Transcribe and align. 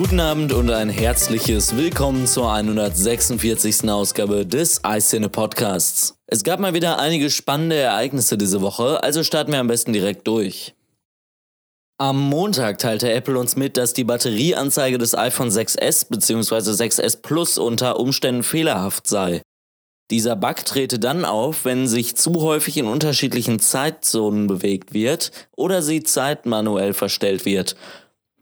Guten 0.00 0.20
Abend 0.20 0.52
und 0.52 0.70
ein 0.70 0.88
herzliches 0.88 1.76
Willkommen 1.76 2.26
zur 2.26 2.52
146. 2.52 3.88
Ausgabe 3.90 4.46
des 4.46 4.80
iCine 4.86 5.28
Podcasts. 5.28 6.16
Es 6.26 6.42
gab 6.42 6.60
mal 6.60 6.72
wieder 6.74 6.98
einige 6.98 7.28
spannende 7.30 7.76
Ereignisse 7.76 8.38
diese 8.38 8.62
Woche, 8.62 9.02
also 9.02 9.22
starten 9.22 9.52
wir 9.52 9.58
am 9.58 9.66
besten 9.66 9.92
direkt 9.92 10.26
durch. 10.26 10.74
Am 11.98 12.18
Montag 12.18 12.78
teilte 12.78 13.12
Apple 13.12 13.38
uns 13.38 13.56
mit, 13.56 13.76
dass 13.76 13.92
die 13.92 14.04
Batterieanzeige 14.04 14.98
des 14.98 15.14
iPhone 15.14 15.50
6s 15.50 16.08
bzw. 16.08 16.70
6s 16.70 17.20
Plus 17.20 17.58
unter 17.58 18.00
Umständen 18.00 18.42
fehlerhaft 18.42 19.06
sei. 19.06 19.42
Dieser 20.10 20.34
Bug 20.34 20.64
trete 20.64 20.98
dann 20.98 21.24
auf, 21.24 21.64
wenn 21.64 21.86
sich 21.86 22.16
zu 22.16 22.40
häufig 22.40 22.78
in 22.78 22.86
unterschiedlichen 22.86 23.58
Zeitzonen 23.58 24.46
bewegt 24.46 24.94
wird 24.94 25.30
oder 25.56 25.82
sie 25.82 26.02
Zeit 26.02 26.46
manuell 26.46 26.94
verstellt 26.94 27.44
wird. 27.44 27.76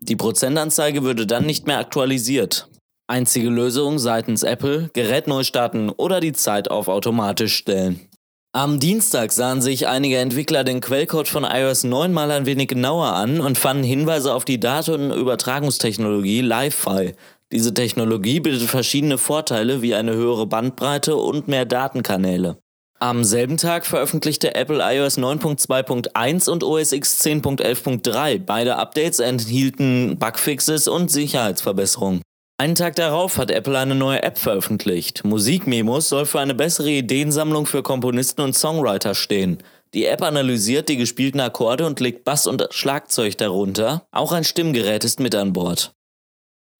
Die 0.00 0.16
Prozentanzeige 0.16 1.02
würde 1.02 1.26
dann 1.26 1.46
nicht 1.46 1.66
mehr 1.66 1.78
aktualisiert. 1.78 2.68
Einzige 3.08 3.48
Lösung 3.48 3.98
seitens 3.98 4.42
Apple, 4.42 4.90
Gerät 4.92 5.26
neu 5.26 5.42
starten 5.42 5.90
oder 5.90 6.20
die 6.20 6.32
Zeit 6.32 6.70
auf 6.70 6.88
automatisch 6.88 7.56
stellen. 7.56 8.08
Am 8.52 8.80
Dienstag 8.80 9.32
sahen 9.32 9.60
sich 9.60 9.88
einige 9.88 10.18
Entwickler 10.18 10.64
den 10.64 10.80
Quellcode 10.80 11.28
von 11.28 11.44
iOS 11.44 11.84
9 11.84 12.12
mal 12.12 12.30
ein 12.30 12.46
wenig 12.46 12.68
genauer 12.68 13.12
an 13.12 13.40
und 13.40 13.58
fanden 13.58 13.84
Hinweise 13.84 14.34
auf 14.34 14.44
die 14.44 14.58
Datenübertragungstechnologie 14.60 16.40
Li-Fi. 16.40 17.14
Diese 17.52 17.72
Technologie 17.72 18.40
bietet 18.40 18.62
verschiedene 18.62 19.16
Vorteile 19.16 19.80
wie 19.80 19.94
eine 19.94 20.14
höhere 20.14 20.46
Bandbreite 20.46 21.16
und 21.16 21.48
mehr 21.48 21.64
Datenkanäle. 21.64 22.58
Am 23.00 23.22
selben 23.22 23.58
Tag 23.58 23.86
veröffentlichte 23.86 24.56
Apple 24.56 24.80
iOS 24.82 25.18
9.2.1 25.18 26.50
und 26.50 26.64
OS 26.64 26.90
X 26.90 27.24
10.11.3. 27.24 28.40
Beide 28.44 28.74
Updates 28.74 29.20
enthielten 29.20 30.18
Bugfixes 30.18 30.88
und 30.88 31.08
Sicherheitsverbesserungen. 31.08 32.22
Einen 32.60 32.74
Tag 32.74 32.96
darauf 32.96 33.38
hat 33.38 33.52
Apple 33.52 33.78
eine 33.78 33.94
neue 33.94 34.24
App 34.24 34.36
veröffentlicht. 34.36 35.24
Musikmemos 35.24 36.08
soll 36.08 36.26
für 36.26 36.40
eine 36.40 36.56
bessere 36.56 36.90
Ideensammlung 36.90 37.66
für 37.66 37.84
Komponisten 37.84 38.40
und 38.40 38.56
Songwriter 38.56 39.14
stehen. 39.14 39.58
Die 39.94 40.06
App 40.06 40.22
analysiert 40.22 40.88
die 40.88 40.96
gespielten 40.96 41.38
Akkorde 41.38 41.86
und 41.86 42.00
legt 42.00 42.24
Bass 42.24 42.48
und 42.48 42.66
Schlagzeug 42.70 43.38
darunter. 43.38 44.08
Auch 44.10 44.32
ein 44.32 44.42
Stimmgerät 44.42 45.04
ist 45.04 45.20
mit 45.20 45.36
an 45.36 45.52
Bord. 45.52 45.92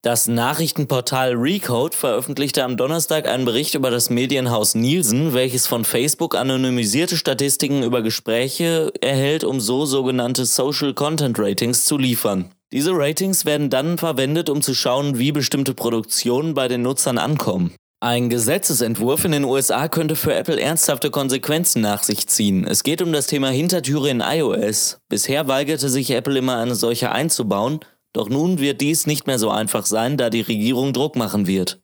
Das 0.02 0.28
Nachrichtenportal 0.28 1.34
Recode 1.34 1.96
veröffentlichte 1.96 2.62
am 2.62 2.76
Donnerstag 2.76 3.26
einen 3.26 3.44
Bericht 3.44 3.74
über 3.74 3.90
das 3.90 4.10
Medienhaus 4.10 4.76
Nielsen, 4.76 5.34
welches 5.34 5.66
von 5.66 5.84
Facebook 5.84 6.36
anonymisierte 6.36 7.16
Statistiken 7.16 7.82
über 7.82 8.00
Gespräche 8.00 8.92
erhält, 9.00 9.42
um 9.42 9.58
so 9.58 9.86
sogenannte 9.86 10.46
Social 10.46 10.94
Content 10.94 11.36
Ratings 11.40 11.84
zu 11.84 11.98
liefern. 11.98 12.52
Diese 12.70 12.92
Ratings 12.92 13.44
werden 13.44 13.70
dann 13.70 13.98
verwendet, 13.98 14.50
um 14.50 14.62
zu 14.62 14.72
schauen, 14.72 15.18
wie 15.18 15.32
bestimmte 15.32 15.74
Produktionen 15.74 16.54
bei 16.54 16.68
den 16.68 16.82
Nutzern 16.82 17.18
ankommen. 17.18 17.74
Ein 17.98 18.28
Gesetzesentwurf 18.28 19.24
in 19.24 19.32
den 19.32 19.42
USA 19.42 19.88
könnte 19.88 20.14
für 20.14 20.32
Apple 20.32 20.60
ernsthafte 20.60 21.10
Konsequenzen 21.10 21.82
nach 21.82 22.04
sich 22.04 22.28
ziehen. 22.28 22.64
Es 22.64 22.84
geht 22.84 23.02
um 23.02 23.12
das 23.12 23.26
Thema 23.26 23.48
Hintertüre 23.48 24.10
in 24.10 24.20
iOS. 24.20 24.98
Bisher 25.08 25.48
weigerte 25.48 25.88
sich 25.88 26.12
Apple 26.12 26.38
immer 26.38 26.58
eine 26.58 26.76
solche 26.76 27.10
einzubauen, 27.10 27.80
doch 28.12 28.28
nun 28.28 28.58
wird 28.58 28.80
dies 28.80 29.06
nicht 29.06 29.26
mehr 29.26 29.38
so 29.38 29.50
einfach 29.50 29.86
sein, 29.86 30.16
da 30.16 30.30
die 30.30 30.40
Regierung 30.40 30.92
Druck 30.92 31.16
machen 31.16 31.46
wird. 31.46 31.80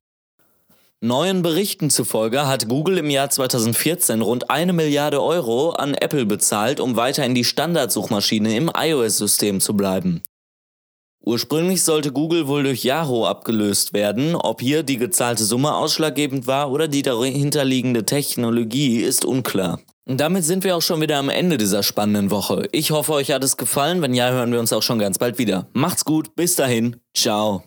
Neuen 1.00 1.42
Berichten 1.42 1.90
zufolge 1.90 2.46
hat 2.46 2.66
Google 2.66 2.96
im 2.96 3.10
Jahr 3.10 3.28
2014 3.28 4.22
rund 4.22 4.48
eine 4.48 4.72
Milliarde 4.72 5.22
Euro 5.22 5.70
an 5.70 5.92
Apple 5.92 6.24
bezahlt, 6.24 6.80
um 6.80 6.96
weiter 6.96 7.26
in 7.26 7.34
die 7.34 7.44
Standardsuchmaschine 7.44 8.56
im 8.56 8.70
iOS-System 8.74 9.60
zu 9.60 9.76
bleiben. 9.76 10.22
Ursprünglich 11.26 11.82
sollte 11.82 12.12
Google 12.12 12.48
wohl 12.48 12.62
durch 12.62 12.84
Yahoo 12.84 13.24
abgelöst 13.24 13.92
werden. 13.92 14.34
Ob 14.34 14.60
hier 14.60 14.82
die 14.82 14.98
gezahlte 14.98 15.44
Summe 15.44 15.74
ausschlaggebend 15.74 16.46
war 16.46 16.70
oder 16.70 16.88
die 16.88 17.02
dahinterliegende 17.02 18.04
Technologie 18.04 19.02
ist 19.02 19.24
unklar. 19.24 19.80
Damit 20.06 20.44
sind 20.44 20.64
wir 20.64 20.76
auch 20.76 20.82
schon 20.82 21.00
wieder 21.00 21.16
am 21.16 21.30
Ende 21.30 21.56
dieser 21.56 21.82
spannenden 21.82 22.30
Woche. 22.30 22.68
Ich 22.72 22.90
hoffe, 22.90 23.14
euch 23.14 23.30
hat 23.30 23.42
es 23.42 23.56
gefallen. 23.56 24.02
Wenn 24.02 24.12
ja, 24.12 24.30
hören 24.30 24.52
wir 24.52 24.60
uns 24.60 24.72
auch 24.74 24.82
schon 24.82 24.98
ganz 24.98 25.18
bald 25.18 25.38
wieder. 25.38 25.66
Macht's 25.72 26.04
gut, 26.04 26.36
bis 26.36 26.56
dahin, 26.56 26.96
ciao. 27.14 27.62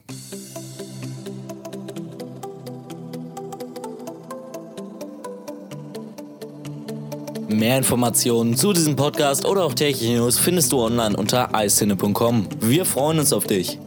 Mehr 7.50 7.78
Informationen 7.78 8.56
zu 8.56 8.72
diesem 8.72 8.96
Podcast 8.96 9.44
oder 9.46 9.66
auch 9.66 9.74
tägliche 9.74 10.14
News 10.14 10.38
findest 10.38 10.72
du 10.72 10.80
online 10.80 11.18
unter 11.18 11.50
icine.com. 11.56 12.50
Wir 12.60 12.86
freuen 12.86 13.18
uns 13.18 13.34
auf 13.34 13.48
dich. 13.48 13.80